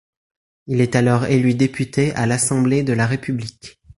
Il 0.65 0.81
est 0.81 0.95
alors 0.95 1.25
élu 1.27 1.53
député 1.53 2.11
à 2.15 2.25
l'Assemblée 2.25 2.81
de 2.81 2.91
la 2.93 3.05
République. 3.05 3.79